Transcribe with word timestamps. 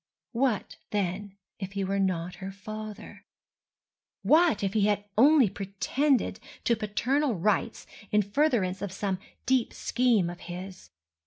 What, 0.31 0.77
then, 0.89 1.37
if 1.59 1.73
he 1.73 1.83
were 1.83 1.99
not 1.99 2.37
her 2.41 2.51
father? 2.51 3.23
What 4.23 4.63
if 4.63 4.73
he 4.73 4.87
had 4.87 5.03
only 5.15 5.47
pretended 5.47 6.39
to 6.63 6.75
paternal 6.75 7.35
rights 7.35 7.85
in 8.11 8.23
furtherance 8.23 8.81
of 8.81 8.91
some 8.91 9.19
deep 9.45 9.75
scheme 9.75 10.27
of 10.27 10.39
his? 10.39 10.89